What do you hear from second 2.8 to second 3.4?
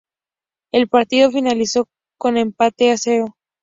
a cero.